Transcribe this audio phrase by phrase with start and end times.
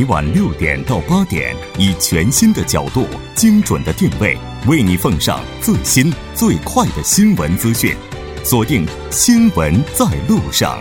[0.00, 3.04] 每晚六点到八点，以全新的角度、
[3.34, 4.34] 精准的定位，
[4.66, 7.94] 为你奉上最新最快的新闻资讯。
[8.42, 10.78] 锁定《新闻在路上》。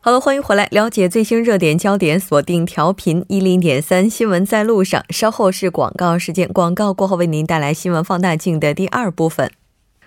[0.00, 2.20] 好了，欢迎回来，了解最新热点焦点。
[2.20, 5.04] 锁定调频一零点三，新闻在路上。
[5.08, 9.50] 稍后是广告时间，广告过后为您带来新闻放大镜的第二部分。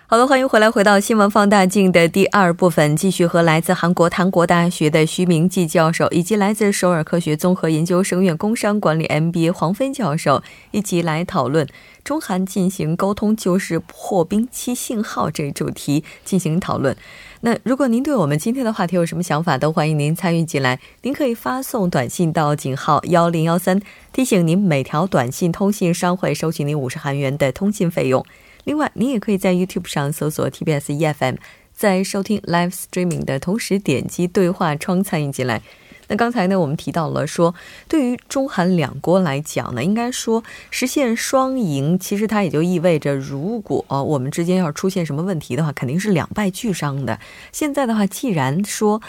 [0.08, 11.66] 好的，欢迎回来，回到新闻放大镜的第二部分，继续和来自韩国韩国大学的徐明季教授，以及来自首尔科学综合研究生院工商管理 MBA 黄飞教授一起来讨论
[12.04, 16.96] 中韩进行沟通就是破冰期信号这一主题进行讨论。
[17.40, 20.78] 那如果您对我们今天的话题有什么想法，都欢迎您参与进来。
[21.02, 23.80] 您可以发送短信到井号幺零幺三，
[24.12, 28.24] 提醒您每条短信通信商会收取您五十韩元的通信费用。
[28.66, 31.36] 另外，您也可以在 YouTube 上搜索 TBS EFM，
[31.72, 35.62] 在收听 Live Streaming 的同时点击对话窗参与进来。
[36.08, 37.54] 那刚才呢，我们提到了说，
[37.86, 47.20] 对于中韩两国来讲呢，应该说实现双赢，其实它也就意味着，如果我们之间要出现什么问题的话，肯定是两败俱伤的。
[47.52, 49.00] 现在的话，既然说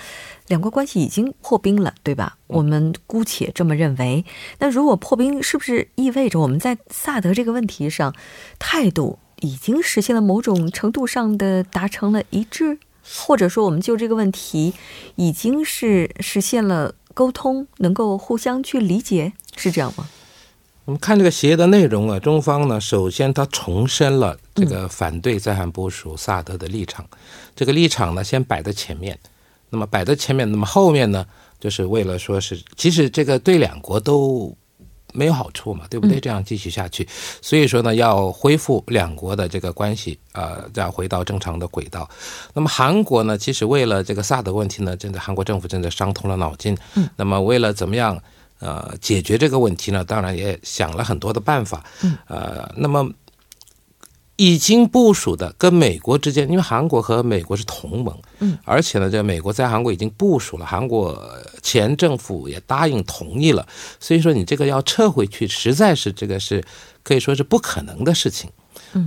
[0.46, 2.38] 两国关系已经破冰了，对吧？
[2.46, 4.24] 我们姑且这么认为。
[4.60, 8.16] 那如果破冰，是不是意味着我们在萨德这个问题上
[8.60, 12.80] 态度已经实现了某种程度上的达成了一致？
[13.26, 14.74] 或者说，我们就这个问题
[15.16, 20.10] 已经是实现了沟通，能够互相去理解，是这样吗？
[20.84, 27.06] 我们看这个协议的内容啊，中方呢，首先他重申了这个反对在韩部署萨德的立场，
[27.56, 29.18] 这个立场呢，先摆在前面。
[29.70, 31.26] 那么摆在前面，那么后面呢，
[31.60, 34.58] 就是为了说是，其实这个对两国都。
[35.18, 36.20] 没有好处嘛，对不对？
[36.20, 37.08] 这样继续下去，
[37.42, 42.08] 所以说呢，要恢复两国的这个关系，呃，再回到正常的轨道。
[42.54, 46.78] 那么韩国呢，其实为了这个萨德问题呢，真的韩国政府真的伤透了脑筋。
[46.94, 47.10] 嗯。
[47.16, 48.22] 那么为了怎么样
[48.60, 50.04] 呃解决这个问题呢？
[50.04, 51.84] 当然也想了很多的办法。
[52.04, 52.18] 嗯。
[52.28, 53.10] 呃，那么。
[54.38, 61.22] 已经部署的跟美国之间，因为韩国和美国是同盟，嗯，而且呢，这美国在韩国已经部署了，韩国
[61.62, 63.68] 前政府也答应同意了，
[64.00, 66.64] 所以说你这个要撤回去，实在是这个是
[67.04, 68.50] 可以说是不可能的事情。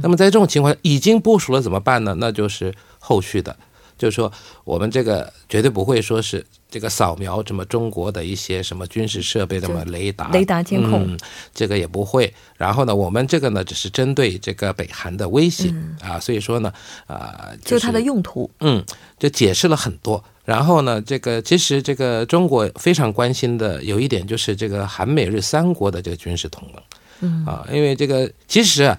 [0.03, 2.15] 那么在这种情况下，已经部署了怎么办呢？
[2.19, 3.57] 那就是后续的。
[4.01, 4.33] 就是说，
[4.65, 11.19] 我们这个绝对不会说是这个扫描什么中国的一些什么军事设备，什么雷达、雷达监控，
[11.55, 12.33] 这个也不会。
[12.57, 16.73] 然后呢，我们这个呢，只是针对这个北韩的威胁啊，所以说呢，
[17.07, 18.83] 啊，就是它的用途，嗯，
[19.19, 20.25] 就解释了很多。
[20.47, 26.83] 然后呢，这个其实这个中国非常关心的有一点就是这个韩美日三国的这个军事同盟，
[27.21, 28.99] 嗯啊，因为这个其实啊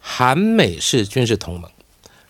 [0.00, 1.70] 韩美是军事同盟。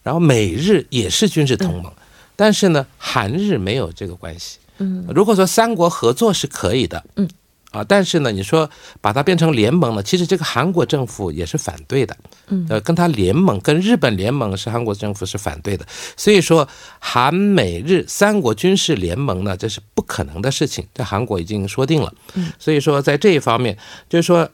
[0.09, 1.93] 然后美日也是军事同盟，
[2.35, 4.57] 但是呢，韩日没有这个关系。
[4.79, 7.29] 嗯，如果说三国合作是可以的，嗯，
[7.73, 8.71] 啊，但是呢，你说
[9.03, 12.17] 把它变成联盟了，其实这个韩国政府也是反对的。
[12.47, 15.85] 嗯，呃，跟他联盟，跟日本联盟是韩国政府是反对的。
[16.17, 16.67] 所以说，
[16.99, 22.11] 韩美日三国军事联盟呢，这是不可能的事情，在韩国已经说定了。
[22.33, 23.77] 嗯，所以说在这一方面，
[24.09, 24.49] 就是说。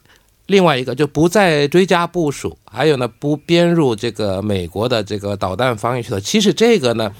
[0.46, 6.20] 另外一个就不再追加部署，还有呢不编入这个美国的这个导弹防御系统。
[6.20, 7.12] 其实这个呢，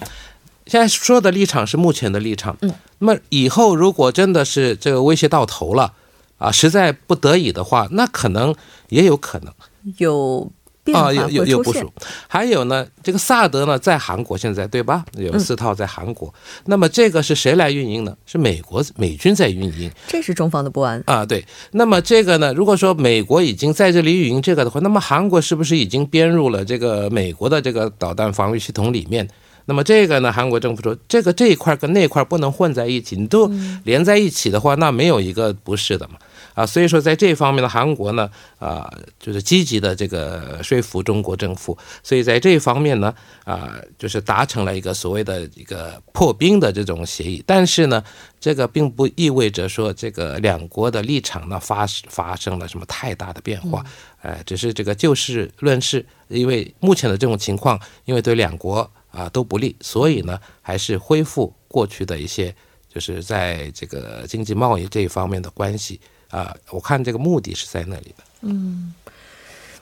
[0.67, 2.57] 现在说的立场是目前的立场。
[2.61, 5.93] 嗯，那么以后如果真的是这个威胁到头了，
[6.39, 8.55] 啊，实在不得已的话，那可能
[8.89, 9.53] 也有可能
[9.99, 10.51] 有。
[10.93, 11.91] 啊，有有有部署，
[12.29, 15.05] 还有呢，这个萨德呢，在韩国现在对吧？
[15.17, 16.33] 有四套在韩国，
[16.67, 18.15] 那么这个是谁来运营呢？
[18.27, 21.25] 是美国美军在运营，这是中方的不安啊。
[21.25, 29.27] 对，那么这个呢，如果说美国已经在这里运营这个的话，那么韩国是不是已经编入了这个美国的这个导弹防御系统里面？
[29.67, 33.51] 那么这个呢，韩国政府说，这个这一块跟那块不能混在一起，你都
[33.85, 36.17] 连在一起的话，那没有一个不是的嘛。
[36.55, 43.13] 啊，所以说在这方面的，韩国呢，啊，就是积极的这个说服中国政府，所以在这方面呢，
[43.45, 47.43] 啊，就是达成了一个所谓的一个破冰的这种协议。
[47.45, 48.03] 但是呢，
[48.39, 53.85] 这个并不意味着说这个两国的立场呢发发生了什么太大的变化，
[54.23, 56.07] 呃，只是这个就事论事。
[56.29, 62.55] 因为目前的这种情况，因为对两国啊都不利，所以呢，还是恢复过去的一些，
[62.89, 66.01] 就是在这个经济贸易这一方面的关系。
[66.35, 68.25] 啊，我看这个目的是在那里的。
[68.41, 68.93] 嗯，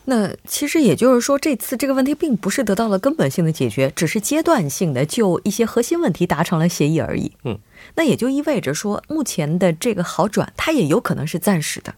[0.05, 7.33] 那其实也就是说，这次这个问题并不是得到了根本性的解决，只是阶段性的就一些核心问题达成了协议而已。
[7.45, 7.59] 嗯，
[7.95, 11.95] 那也就意味着说，目前的这个好转，它也有可能是暂时的。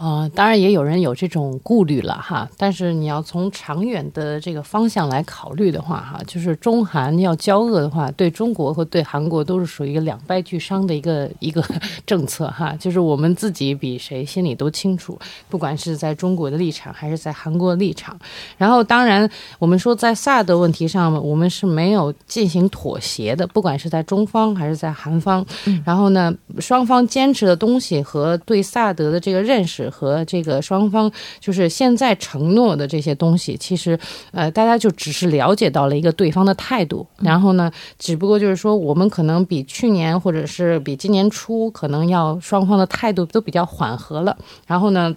[0.00, 11.62] 啊，当然也有人有这种顾虑了哈，但是你要从长远的这个方向来考虑的话哈，就是中韩要交恶的话，对中国和对韩国都是属于一个两败俱伤的一个一个
[12.06, 15.18] 政策哈，就是我们自己比谁心里都清楚，
[15.50, 18.18] 不管是在中国的立场还是在韩国的立场。
[18.56, 25.44] 然后当然我们说在萨德问题上，我们是没有进行妥协的，不管是在中方还是在韩方。
[25.84, 29.89] 然后呢，双方坚持的东西和对萨德的这个认识。
[29.90, 31.10] 和这个双方
[31.40, 33.98] 就是现在承诺的这些东西，其实
[34.32, 45.14] 呃，大家就只是了解到了一个对方的态度，然后呢，只不过就是说，我们可能比去年或者是比今年初，可能要双方的态度都比较缓和了，然后呢。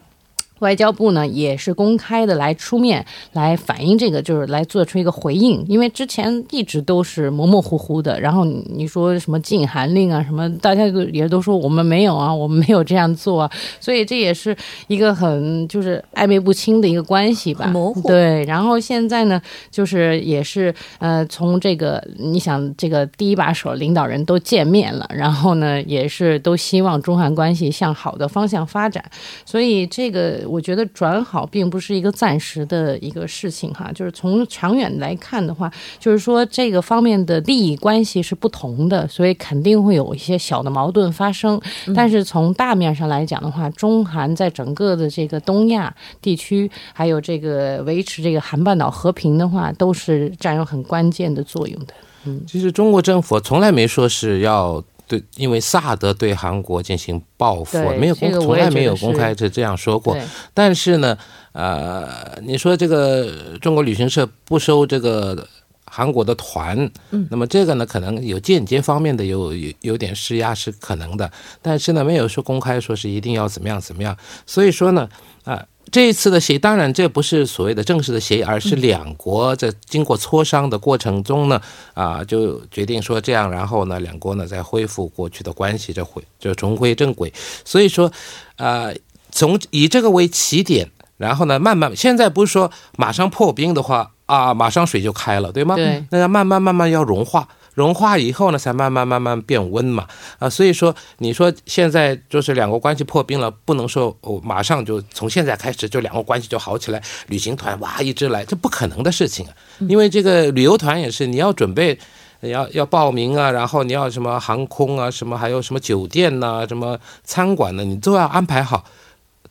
[0.64, 8.20] 外交部呢也是公开的来出面来反映这个，就是来做出一个回应，因为之前一直都是模模糊糊的。
[8.20, 13.52] 然后你说什么禁韩令啊，什么大家都也都说我们没有啊，我们没有这样做，啊，
[13.82, 14.56] 所以这也是
[14.88, 18.08] 一个很就是暧昧不清的一个关系吧，模糊。
[18.08, 29.04] 对，然后现在呢，就是也是呃，从这个你想这个第一把手领导人都见面了，然后呢，也是都希望中韩关系向好的方向发展，
[29.46, 30.42] 所以这个。
[30.54, 41.60] 我觉得转好并不是一个暂时的一个事情哈，就是从长远来看的话，就是说这个方面的利益关系是不同的，所以肯定会有一些小的矛盾发生。
[41.96, 45.92] 但是从大面上来讲的话，中韩在整个的这个东亚
[46.22, 51.94] 地区，还有这个维持这个韩半岛和平的话，都是占有很关键的作用的。
[52.26, 54.84] 嗯，其实中国政府从来没说是要。
[55.20, 60.18] 对，因为萨德对韩国进行报复，没有公，从来没有公开是这样说过。
[60.54, 61.18] 但是呢，
[61.52, 65.48] 呃，你说这个中国旅行社不收这个
[65.86, 71.32] 韩国的团，嗯，那么这个呢，可能有间接方面的有有有点施压是可能的，
[71.62, 74.18] 但是呢，没有说公开说是一定要怎么样怎么样。
[74.46, 75.08] 所以说呢，
[75.44, 75.64] 啊。
[75.94, 81.62] 这一次的协议，当然这不是所谓的正式的协议，而是两国在经过磋商的过程中呢，
[81.94, 87.32] 啊，就决定说这样，然后呢，两国呢再恢复过去的关系，就回就重归正轨。
[87.64, 88.12] 所以说，
[88.56, 88.92] 呃，
[89.32, 95.76] 从以这个为起点，然后呢，慢慢现在不是说马上破冰的话啊，马上水就开了，对吗？
[95.76, 97.48] 对，那要慢慢慢慢要融化。
[97.74, 109.54] 融化以后呢，才慢慢慢慢变温嘛，啊，所以说你说现在就是两国关系破冰了，不能说哦马上就从现在开始就两国关系就好起来，旅行团哇一直来，这不可能的事情啊，
[109.90, 111.98] 因为这个旅游团也是你要准备，
[112.42, 118.84] 要要报名啊，然后你要什么航空啊，什么还有什么酒店呐，什么餐馆呢，你都要安排好，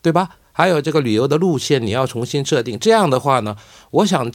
[0.00, 0.28] 对吧？
[0.52, 3.56] 还有这个旅游的路线你要重新设定，这样的话呢，
[3.90, 4.30] 我想。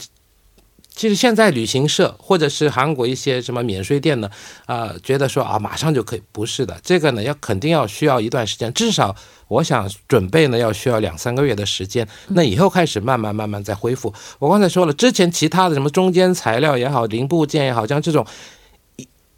[0.97, 4.27] 其实现在旅行社或者是韩国一些什么免税店呢，
[4.65, 9.15] 啊，觉得说啊，马上就可以，不是的，这个呢要肯定要需要一段时间，至少
[9.47, 12.05] 我想准备呢要需要两三个月的时间。
[12.29, 14.11] 那以后开始慢慢慢慢再恢复。
[14.39, 18.25] 我刚才说了，之前其他的什么中间材料也好，零部件也好，像这种，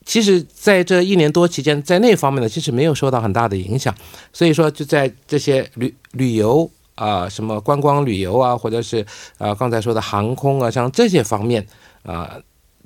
[0.05, 3.93] 其实在这一年多期间，在那方面呢，其实没有受到很大的影响。
[4.31, 6.71] 所以说，就在这些旅旅游。
[6.99, 9.05] 啊，什么观光旅游啊，或者是
[9.37, 11.65] 啊，刚才说的航空啊，像这些方面
[12.03, 12.37] 啊。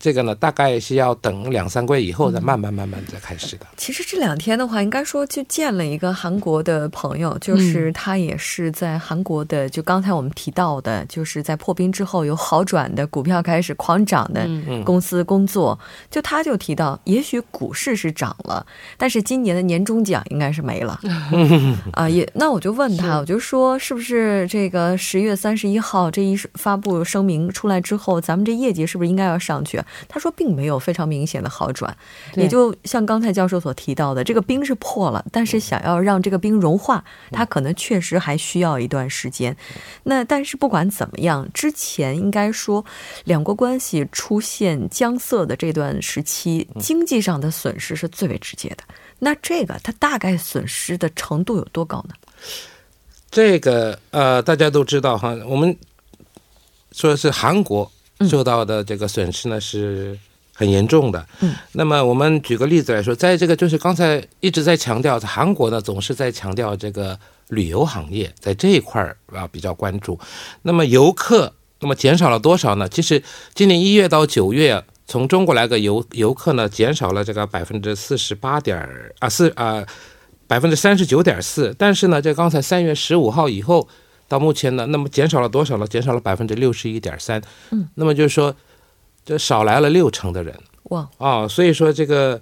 [0.03, 3.65] 这个呢，大概是要等两三个月以后再慢慢慢慢再开始的。
[3.77, 14.45] 其实这两天的话，应该说就见了一个韩国的朋友，就是他也是在韩国的，就刚才我们提到的，就是在破冰之后有好转的股票开始狂涨的
[14.83, 15.79] 公司工作。
[16.11, 18.65] 就他就提到，也许股市是涨了，
[18.97, 20.99] 但是今年的年终奖应该是没了。
[21.93, 29.81] 啊，也那我就问他，我就说是不是这个十月三十一号这一发布声明出来之后，咱们这业绩是不是应该要上去？
[30.07, 31.95] 他说，并没有非常明显的好转，
[32.35, 39.55] 也就像刚才教授所提到的，这个冰是破了，但是想要让这个冰融化，它可能确实还需要一段时间。
[40.03, 42.83] 那但是不管怎么样，之前应该说
[43.25, 48.83] 两国关系出现僵涩的这段时期，经济上的损失是最为直接的。
[49.19, 52.15] 那这个它大概损失的程度有多高呢？
[53.31, 55.75] 这个呃，大家都知道哈，我们
[56.91, 57.91] 说是韩国。
[58.27, 60.17] 受到的这个损失呢是
[60.53, 61.25] 很严重的。
[61.41, 67.17] 嗯，那么我们举个例子来说，在这个就是刚才一直在强调，韩国呢总是在强调这个
[67.49, 70.19] 旅游行业在这一块儿啊比较关注。
[70.61, 72.87] 那么游客那么减少了多少呢？
[72.87, 73.21] 其实
[73.53, 78.87] 今年一月到九月，从中国来个游游客呢减少了这个百分之四十八点
[79.19, 79.83] 啊四啊
[80.47, 81.75] 百分之三十九点四。
[81.77, 83.87] 但是呢，这刚才三月十五号以后。
[84.33, 85.85] 到目前呢，那么减少了多少呢？
[85.85, 87.39] 减少了百分之六十一点三。
[87.69, 88.55] 嗯，那么就是说，
[89.23, 90.51] 这少来了六成的人。
[90.85, 91.07] 哇！
[91.19, 92.41] 啊，所以说这个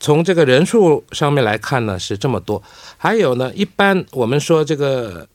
[0.00, 2.62] 从这个人数上面来看呢，是这么多。
[2.96, 5.28] 还有呢，一般我们说这个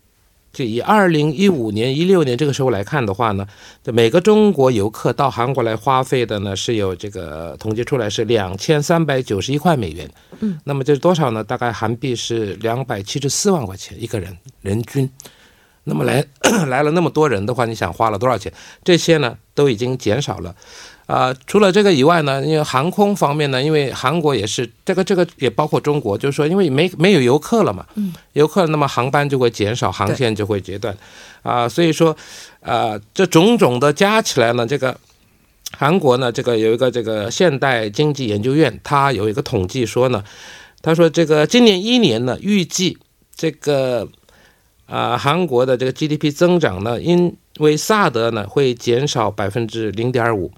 [0.52, 3.48] 就以二零一五年、一六年这个时候来看的话呢，
[3.84, 10.10] 这每个中国游客到韩国来花费的呢是有这个统计出来是两千三百九十一块美元。
[10.40, 11.44] 嗯，那么这是多少呢？
[11.44, 15.08] 大概韩币是两百七十四万块钱一个人人均。
[15.86, 16.24] 那么来
[16.68, 18.52] 来了那么多人的话，你想花了多少钱？
[18.84, 20.56] 这些呢都已经减少了。
[21.06, 30.96] 啊，除了这个以外呢，因为航空方面呢，因为韩国也是这个这个也包括中国，就是说因为没没有游客了嘛，嗯，游客那么航班就会减少，航线就会截断，
[31.42, 32.16] 啊，所以说，
[32.62, 34.98] 啊，这种种的加起来呢，这个
[35.78, 40.24] 韩国呢，这个有一个这个现代经济研究院，它有一个统计说呢，
[40.82, 42.98] 他说这个今年一年呢，预计
[43.36, 44.08] 这个
[44.86, 50.52] 啊韩国的这个 GDP 增长呢，因为萨德呢会减少百分之零点五。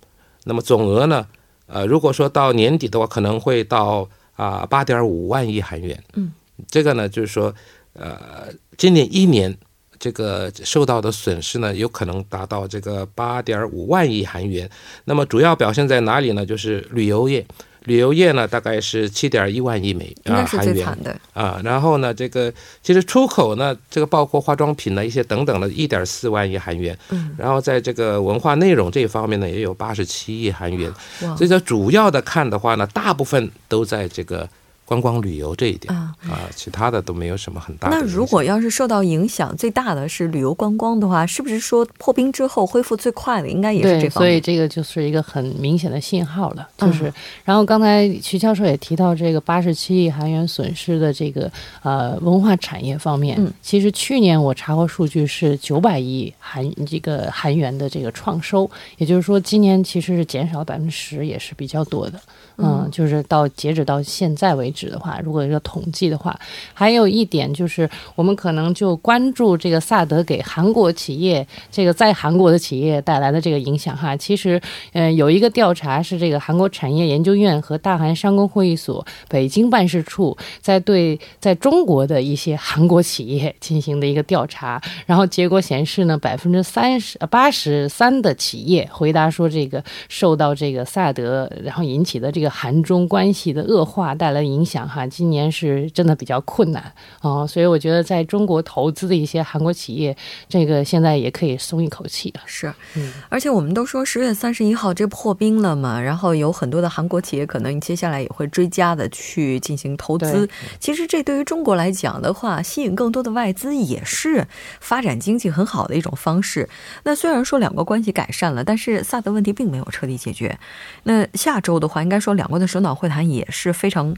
[0.46, 1.26] 那么总额呢？
[1.68, 6.04] 呃，如果说到年底的话，可能会到啊八点五万亿韩元。
[6.14, 6.32] 嗯，
[6.70, 7.54] 这个呢，就是说，
[7.94, 9.58] 呃，今年一年
[9.98, 14.70] 这个受到的损失呢，有可能达到这个八点五万亿韩元。
[15.06, 16.46] 那么主要表现在哪里呢？
[16.46, 17.44] 就是旅游业。
[17.86, 20.86] 旅游业呢，大概是七点一万亿美啊韩元。
[21.34, 34.48] 啊，然后呢，这个其实出口呢，这个包括化妆品呢一些等等的，一点四万亿韩元，嗯，然后在这个文化内容这一方面呢，也有八十七亿韩元，所以说主要的看的话呢，大部分都在这个。
[34.86, 37.98] 观光旅游这一点啊啊，其他的都没有什么很大的。
[37.98, 44.30] 那如果要是受到影响最大的是旅游观光的话，是不是说破冰之后恢复最快的应该也是这方面？
[44.30, 46.68] 所以这个就是一个很明显的信号了。
[46.78, 47.12] 就是，
[47.44, 51.52] 然后刚才徐教授也提到这个八十七亿韩元损失的这个
[51.82, 62.20] 呃文化产业方面，其实去年我查过数据是九百亿韩这个韩元的这个创收，也就是说今年其实是减少百分之十，也是比较多的。
[62.58, 66.40] 嗯，就是到截止到现在为止的话，如果一个统计的话，
[66.74, 74.16] 还有一点就是，我们可能就关注这个萨德给韩国企业这个在韩国的企业带来的这个影响哈。
[74.16, 74.62] 其实，
[74.94, 92.45] 嗯，有一个调查是这个韩国产业研究院和大韩商工会议所北京办事处在对在中国的一些韩国企业进行的一个调查，然后结果显示呢，百分之三十八十三的企业回答说，这个受到这个萨德然后引起的这个。
[92.50, 100.16] 韩中关系的恶化带来的影响哈，今年是真的比较困难啊，所以我觉得在中国投资的一些韩国企业，
[100.48, 102.42] 这个现在也可以松一口气了。
[102.46, 110.48] 是，嗯，而且我们都说十月三十一号这破冰了嘛，然后有很多的韩国企业可能接下来也会追加的去进行投资。
[110.80, 114.46] 其实这对于中国来讲的话，吸引更多的外资也是
[114.80, 116.70] 发展经济很好的一种方式。
[117.04, 120.60] 那虽然说两国关系改善了，但是萨德问题并没有彻底解决。
[121.04, 122.35] 那下周的话，应该说。
[122.36, 124.16] 两国的首脑会谈也是非常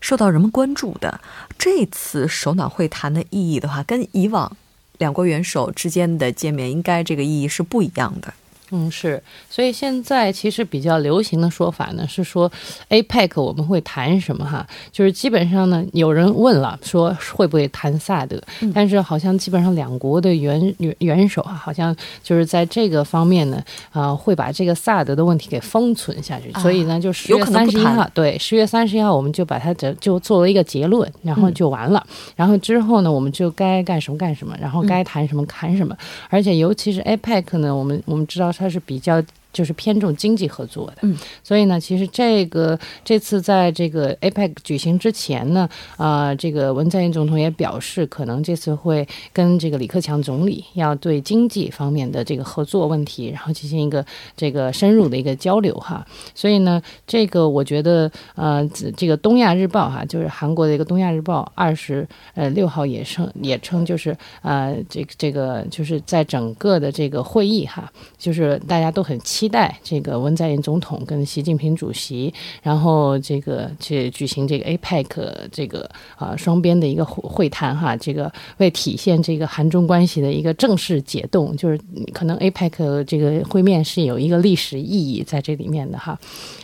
[0.00, 1.20] 受到人们关注的。
[1.58, 4.56] 这次首脑会谈的意义的话，跟以往
[4.98, 8.34] 两国元首之间的见面，应该这个意义是不一样的。
[8.72, 12.50] 嗯，是，所以现在其实比较流行的说法呢是说
[12.88, 14.64] ，APEC 我们会谈什么哈？
[14.92, 18.40] 就是基本上呢，有人问了说会不会谈萨德，
[18.72, 23.60] 但是好像基本上两国的元元元首啊，好像就是在这个方面呢，
[23.90, 26.52] 啊，会把这个萨德的问题给封存下去。
[26.60, 32.06] 所以呢，就十月三十一号，对，十月三十一号我们就把它就就做了一个结论，然后就完了。
[32.36, 35.96] 然后之后呢，我们就该干什么干什么，然后该谈什么谈什么。
[36.28, 38.52] 而且尤其是 APEC 呢，我们我们知道。
[38.60, 39.22] 它是比较。
[39.52, 56.06] 就是偏重经济合作的，嗯，所以呢，其实这个这次在这个 APEC 举行之前呢，啊，这个文在寅总统也表示，可能这次会跟这个李克强总理要对经济方面的这个合作问题，然后进行一个这个深入的一个交流哈。
[56.32, 58.64] 所以呢，这个我觉得，呃，
[58.96, 69.39] 这个东亚日报哈，就是韩国的一个东亚日报二十呃六号也称也称，就是呃，这个这个就是在整个的这个会议哈，就是大家都很期。
[69.40, 72.30] 期待这个文在寅总统跟习近平主席，
[72.62, 75.06] 然后这个去举行这个 APEC
[75.50, 81.80] 这个啊双边的一个会会谈哈，这个为体现这个韩中关系的一个正式解冻，就是
[82.12, 86.18] 可能 APEC 这个会面是有一个历史意义在这里面的哈，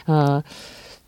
[0.05, 0.45] 呃。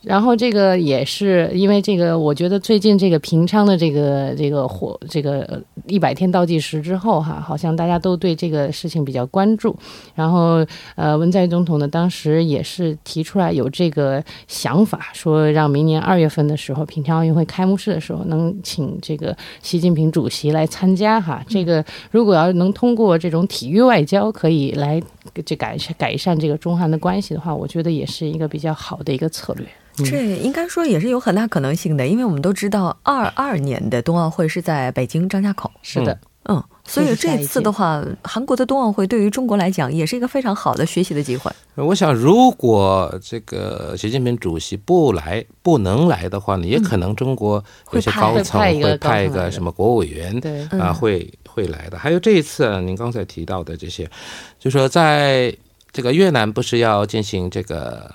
[0.09, 9.77] 然后这个也是因为这个，我觉得最近这个平昌的这个这个火这个一百天倒计时之后哈，好像大家都对这个事情比较关注。
[10.15, 10.65] 然后
[10.97, 21.45] 呃，文在寅总统呢，当时也是提出来有这个想法，说让明年二月份的时候，平昌奥运会开幕式的时候，能请这个习近平主席来参加哈。
[21.47, 24.99] 这个如果要能通过这种体育外交，可以来
[25.45, 29.67] 这改善改善这个中韩的关系的话，我觉得也是一个比较好的一个策略。
[30.05, 35.69] 这应该说也是有很大可能性的，因为我们都知道，二二年的冬奥会是在北京张家口。
[35.83, 41.53] 是的，嗯，所以这次的话，韩国的冬奥会对于中国来讲也是一个非常好的学习的机会。
[41.75, 50.35] 我想，如果这个习近平主席不来、不能来的话呢，也可能中国有些高层会派一个什么国务委员
[50.81, 51.99] 啊，会会来的。
[51.99, 54.11] 还有这一次，您刚才提到的这些，
[54.59, 55.55] 就说在
[55.93, 58.11] 这个越南不是要进行这个。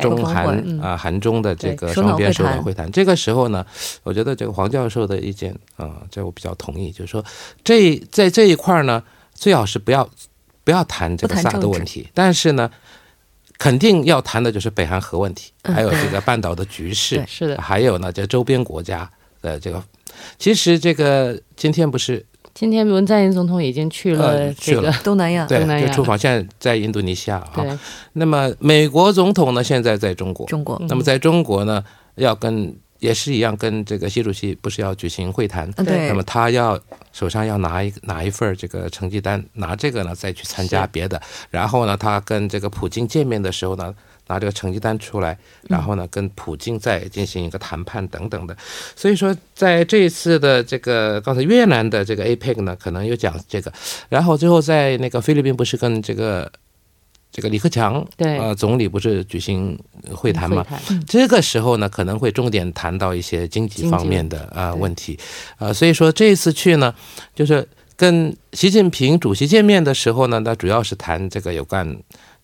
[0.00, 3.64] 中韩啊，韩中的这个双边首脑会谈，这个时候呢，
[4.02, 7.24] 我觉得这个黄教授的意见啊，这我比较同意，就是说，
[7.64, 9.02] 这在这一块呢，
[9.34, 10.08] 最好是不要
[10.64, 12.70] 不要谈这个萨德问题，但是呢，
[13.58, 19.10] 肯定要谈的就是北韩核问题，还有这个半岛的局势，是的，还有呢，这周边国家
[19.42, 19.82] 的这个，
[20.38, 22.24] 其实这个今天不是。
[22.58, 27.78] 今天文在寅总统已经去了这个东南亚，对，就出访，现在在印度尼西亚啊。
[28.14, 30.46] 那么美国总统呢，现在在中国。
[30.46, 30.80] 中国。
[30.88, 31.84] 那么在中国呢，
[32.14, 35.70] 要跟也是一样，跟这个习主席不是要举行会谈？
[35.72, 36.08] 对。
[36.08, 36.80] 那么他要
[37.12, 41.20] 手上要拿一拿一份这个成绩单，拿这个呢再去参加别的。
[41.50, 43.94] 然后呢，他跟这个普京见面的时候呢。
[44.28, 48.56] 拿这个成绩单出来，然后呢，跟普京再进行一个谈判等等的。
[48.96, 53.72] 所以说，在这一次的这个刚才越南的这个 APEC 呢，可能有讲这个。
[54.08, 56.50] 然后最后在那个菲律宾不是跟这个
[57.30, 59.78] 这个李克强对呃总理不是举行
[60.12, 60.66] 会谈吗？
[61.06, 65.16] 这个时候呢，可能会重点谈到一些经济方面的啊问题。
[65.58, 66.92] 呃，所以说这一次去呢，
[67.34, 71.96] 就是跟习近平主席见面的时候呢，那主要是谈这个有关。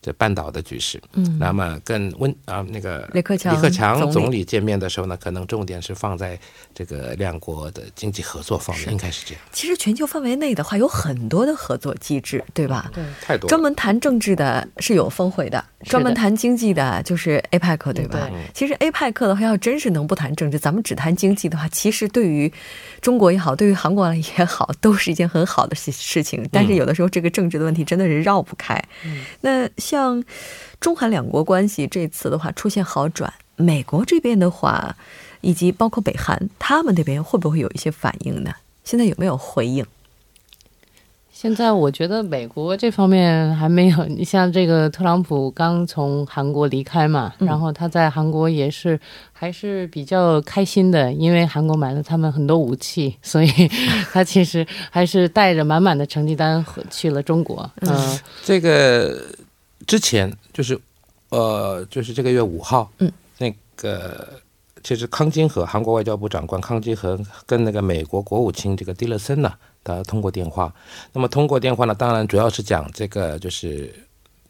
[0.02, 6.36] 这半岛的局势，嗯，那么跟温啊那个李克强李克强总理见面的时候呢，可能重点是放在
[6.74, 9.40] 这个两国的经济合作方面，应该是这样。
[9.52, 12.90] 其实全球范围内的话，有很多的合作机制，对吧？
[12.92, 13.48] 对，太多。
[13.48, 18.28] 专门谈政治的是有峰会的，专门谈经济的就是 APEC，对吧？
[18.52, 22.52] 其实 APEC 的话，要真是能不谈政治，咱们只谈经济的话，其实对于
[23.00, 26.44] 中国也好，对于韩国也好，都是一件很好的事事情。
[26.50, 28.82] 但是有的时候，这个政治的问题真的是绕不开。
[29.40, 29.70] 那。
[29.92, 30.24] 像
[30.80, 34.96] 中韩两国关系这次的话出现好转，美国这边的话，
[35.42, 38.54] 以及包括北韩，他们那边会不会有一些反应呢？
[38.82, 39.84] 现在有没有回应？
[41.30, 44.04] 现在我觉得美国这方面还没有。
[44.06, 48.98] 你像这个特朗普刚从韩国离开嘛，然后他在韩国也是
[49.32, 53.50] 还是比较开心的，因为韩国买了他们很多武器，所以
[54.10, 57.70] 他其实还是带着满满的成绩单去了中国。
[57.82, 59.20] 嗯，这个。
[59.86, 60.78] 之前就是，
[61.30, 64.40] 呃，就是这个月五号，嗯，那个
[64.82, 70.72] 其实康金和韩国外交部长官康金和跟那个美国国务卿这个蒂勒森呢，他通过电话。
[71.12, 73.92] 那么通过电话呢，当然主要是讲这个就是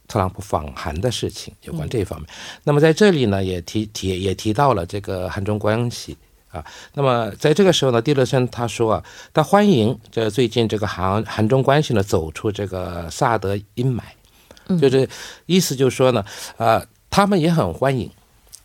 [0.08, 2.28] 特朗普访韩的事情，有关这一方面。
[2.64, 6.16] 那么在这里呢，也提提也提到了这个韩中关系
[6.50, 6.64] 啊。
[6.94, 14.00] 那么在这个时候呢，蒂勒森他说啊，他欢迎这最近这个韩韩中关系呢走出这个萨德阴霾。
[14.80, 15.08] 就是
[15.46, 16.24] 意思就是说呢，
[16.56, 18.10] 啊，他们也很欢迎，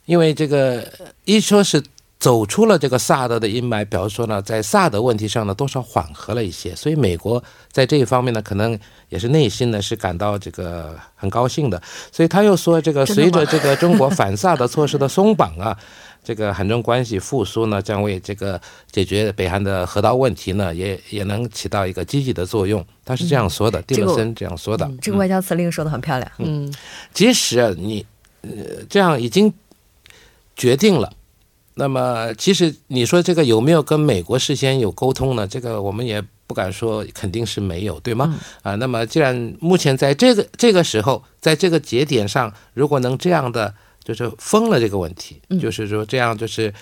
[0.05, 0.87] 因为这个
[1.25, 1.83] 一说是
[2.19, 8.77] 走出了这个萨德的阴霾，表示说呢，在萨德问题上呢多少缓和了一些，所以美国在这一方面呢，可能
[9.09, 11.81] 也是内心呢是感到这个很高兴的，
[12.11, 15.77] 所以他又说这个随着这个中国反萨德措施的松绑啊。
[16.27, 18.59] 这个韩中关系复苏呢，将为这个
[18.91, 22.85] 解决北韩的核岛问题呢，也也能起到一个积极的作用。
[23.05, 24.91] 他是这样说的，蒂勒森这样说的。
[25.01, 26.29] 这个外交辞令说的很漂亮。
[26.39, 26.69] 嗯，
[27.13, 28.05] 即使你
[28.41, 28.49] 呃
[28.89, 29.53] 这样已经
[30.57, 31.13] 决定了，
[31.75, 35.47] 那么其实你说这个有没有跟美国事先有沟通呢？
[35.47, 38.37] 这个我们也不敢说，肯定是没有，对吗？
[38.63, 43.73] 啊，那么既然目前在这个这个时候，在这个节点上，如果能这样的。
[44.07, 46.73] 就是封了这个问题，就是说这样就是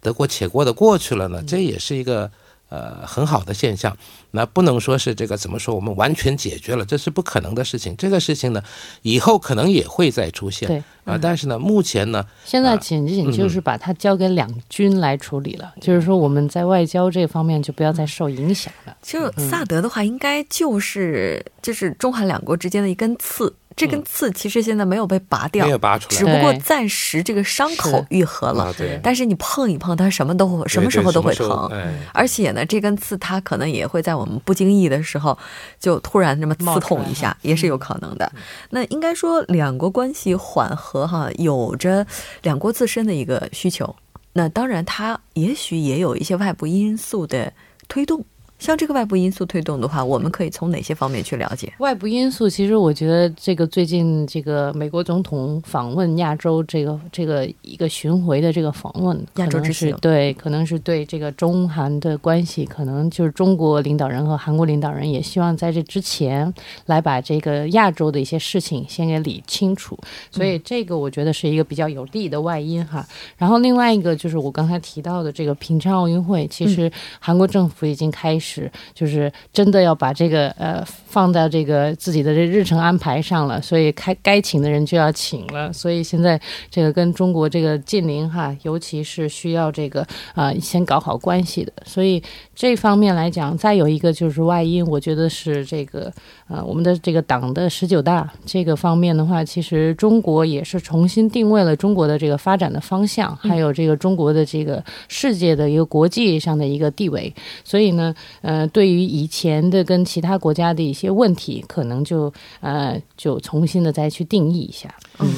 [0.00, 2.30] 得过且过的过去了呢，这也是一个
[2.70, 3.94] 呃很好的现象。
[4.30, 7.94] 那不能说是这个怎么说，我们完全解决了，这是不可能的事情。
[7.98, 8.62] 这个事情呢，
[9.02, 10.68] 以后可能也会再出现。
[10.68, 18.96] 对啊，但是呢，目前呢，现在仅仅就是把它交给两军来处理了，就是说我们在外交这方面就不要再受影响了。
[19.02, 23.52] 其实萨德的话，应该就是就是中韩两国之间的一根刺。
[23.76, 28.74] 这根刺其实现在没有被拔掉，没有拔出来，只不过暂时这个伤口愈合了。
[28.74, 31.70] 对，但是你碰一碰它，什么都会，什么时候都会疼。
[32.12, 35.38] 而且呢，这根刺它可能也会在我们不经意的时候，
[35.78, 38.30] 就突然这么刺痛一下，也是有可能的。
[38.70, 42.06] 那应该说，两国关系缓和哈，有着
[42.42, 43.94] 两国自身的一个需求。
[44.32, 47.52] 那当然，它也许也有一些外部因素的
[47.88, 48.24] 推动。
[48.60, 51.72] 像这个外部因素推动的话，我们可以从哪些方面去了解？
[51.78, 66.52] 外部因素，其实我觉得这个最近这个美国总统访问亚洲，这个这个一个巡回的这个访问，亚洲之行，对，可能是对这个中韩的关系，可能就是中国领导人和韩国领导人也希望在这之前
[66.84, 69.98] 来把这个亚洲的一些事情先给理清楚，
[70.30, 73.06] 所以这个我觉得是一个比较有利的外因哈。
[73.38, 78.49] 然后另外一个就是我刚才提到的这个平昌奥运会，其实韩国政府已经开始。
[78.50, 85.72] 是，就是真的要把这个呃放到这个自己的这日程安排上了，所以开该请的人就要请了。
[85.72, 91.72] 所以现在这个跟中国这个近邻哈，尤其是需要这个啊先搞好关系的。
[91.84, 92.20] 所以
[92.54, 96.12] 这方面来讲，再有一个就是外因，我觉得是这个
[96.48, 107.32] 呃我们的这个党的十九大这个方面的话，其实中国也是重新定位了中国的这个发展的方向，还有这个中国的这个世界的一个国际上的一个地位。
[107.62, 108.12] 所以呢。
[108.42, 114.94] 呃，对于以前的跟其他国家的一些问题，可能就呃就重新的再去定义一下。
[115.18, 115.28] 嗯，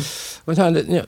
[0.44, 1.04] 我想那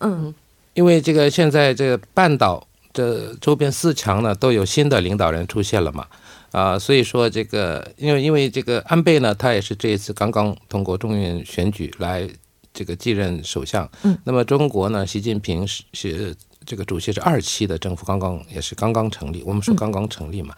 [0.00, 0.32] 嗯，
[0.74, 6.06] 因为这个现在这个半岛这周边四强呢都有新的领导人出现了嘛，
[6.52, 12.28] 啊，所以说这个因为因为这个安倍呢，他也是这一次刚刚通过众院选举来
[12.72, 13.90] 这个继任首相。
[14.04, 20.54] 嗯，那么中国呢，习近平是是这个主席是二期的政府，刚刚也是刚刚成立，我们说刚刚成立嘛。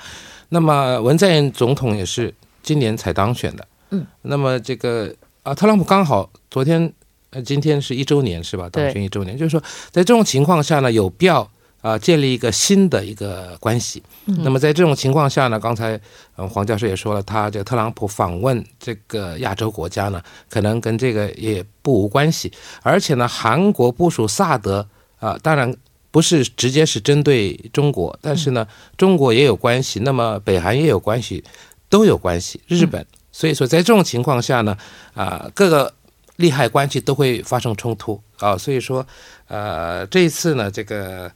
[0.52, 6.92] 那么文在寅总统也是今年才当选的，嗯，那么这个啊，特朗普刚好昨天
[7.30, 8.68] 呃，今天是一周年是吧？
[8.68, 9.60] 当选一周年，就是说
[9.90, 11.48] 在这种情况下呢，有必要
[11.80, 14.02] 啊建立一个新的一个关系。
[14.24, 15.98] 那么在这种情况下呢，刚才
[16.36, 22.52] 嗯黄教授也说了，他这个特朗普访问这个亚洲国家呢，可能跟这个也不无关系。
[22.82, 24.84] 而且呢，韩国部署萨德
[25.20, 25.72] 啊，当然。
[26.10, 31.44] 不是直接是针对中国，但是呢，中国也有关系，那么北韩也有关系，
[31.88, 32.60] 都有关系。
[32.66, 34.76] 日本，所以说在这种情况下呢，
[35.14, 35.94] 啊，各个
[36.36, 38.56] 利害关系都会发生冲突啊。
[38.56, 39.06] 所以说，
[39.46, 41.30] 呃，这一次呢，这个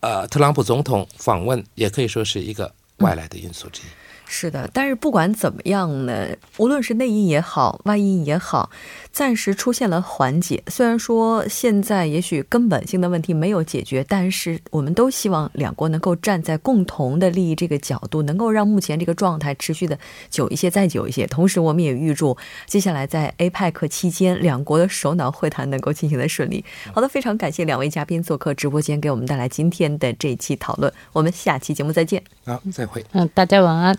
[0.00, 3.84] 呃，特朗普总统访问也可以说是一个外来的因素之一。
[4.32, 8.70] 是的，但是不管怎么样呢，无论是内因也好，外因也好，
[9.10, 10.62] 暂时出现了缓解。
[10.68, 19.98] 虽然说现在也许根本性的问题没有解决，但是我们都希望两国能够站在共同的利益这个角度，能够让目前这个状态持续的
[20.30, 21.26] 久一些，再久一些。
[21.26, 26.64] 同时，我们也预祝接下来在 APEC 期间两国的首脑会谈能够进行的顺利。
[26.94, 30.92] 好的，非常感谢两位嘉宾做客直播间，给我们带来今天的这一期讨论。
[31.12, 32.22] 我们下期节目再见。
[32.44, 33.04] 好，再会。
[33.10, 33.98] 嗯，大家晚安。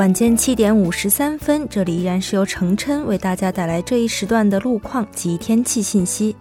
[0.00, 6.34] 晚间七点五十三分，这里依然是由程琛为大家带来这一时段的路况及天气信息。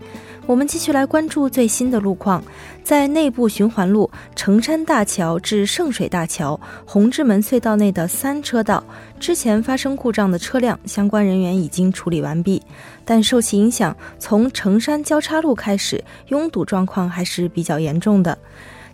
[0.48, 2.42] 我们继续来关注最新的路况，
[2.86, 8.82] 在内部循环路城山大桥至圣水大桥红之门隧道内的三车道，
[9.20, 12.64] 之前发生故障的车辆，相关人员已经处理完毕，
[13.04, 18.38] 但受其影响，从城山交叉路开始，拥堵状况还是比较严重的。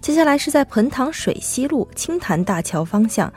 [0.01, 3.31] 接下来是在彭塘水西路青潭大桥方向。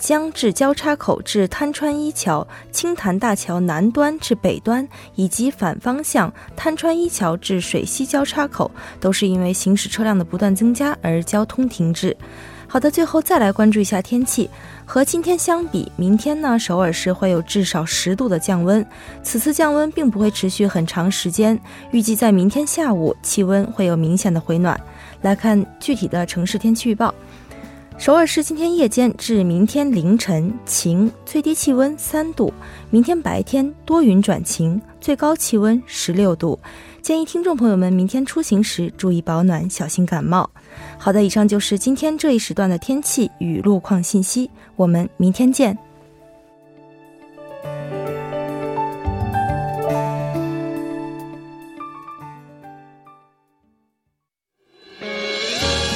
[0.00, 12.16] 江至交叉口至滩川一桥、青潭大桥南端至北端，以及反方向滩川一桥至水西交叉口，都是因为行驶车辆的不断增加而交通停滞。
[12.66, 14.48] 好的，最后再来关注一下天气。
[14.86, 18.84] 和今天相比，明天呢，首尔市会有至少十度的降温。
[19.22, 21.60] 此次降温并不会持续很长时间，
[21.90, 24.80] 预计在明天下午气温会有明显的回暖。
[25.20, 27.14] 来看具体的城市天气预报。
[28.00, 32.50] 首尔市今天夜间至明天凌晨晴，最低气温三度；
[32.88, 36.58] 明天白天多云转晴，最高气温十六度。
[37.02, 40.48] 建议听众朋友们明天出行时注意保暖，小心感冒。
[40.96, 45.76] 好的，以上就是今天这一时段的天气与路况信息，我们明天见。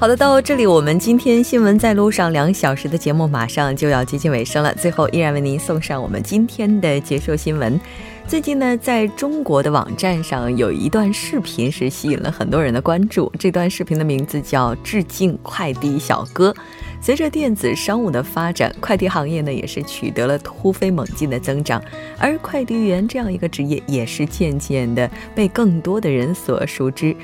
[0.00, 4.74] 好的，到这里我们今天新闻在路上两小时的节目马上就要接近尾声了。
[4.74, 7.78] 最后依然为您送上我们今天的结束新闻。
[8.26, 13.30] 最近呢，在中国的网站上有一段视频是吸引了很多人的关注。
[13.38, 16.54] 这段视频的名字叫“致敬快递小哥”。
[17.02, 21.82] 随着电子商务的发展，快递行业呢也是取得了突飞猛进的增长，
[22.18, 27.14] 而快递员这样一个职业也是渐渐的被更多的人所熟知。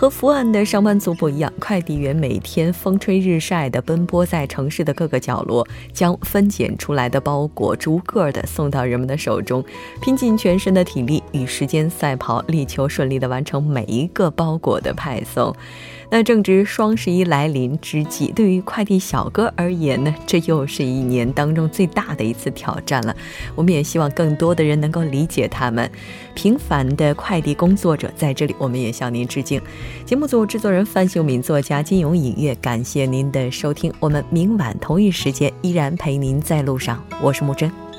[0.00, 9.62] 和伏案的上班族不一样，快递员每天风吹日晒的奔波在城市的各个角落，将分拣出来的包裹逐个的送到人们的手中，
[10.00, 15.54] 拼尽全身的体力与时间赛跑，力求顺利的完成每一个包裹的派送。
[16.12, 23.14] 那正值双十一来临之际，对于快递小哥而言呢，这又是一年当中最大的一次挑战了。
[23.54, 25.88] 我们也希望更多的人能够理解他们。
[26.34, 29.60] 平凡的快递工作者在这里，我们也向您致敬。
[30.04, 33.92] 节目组制作人范秀敏，作家金勇隐月，感谢您的收听。
[34.00, 37.00] 我们明晚同一时间依然陪您在路上。
[37.22, 37.89] 我是木真。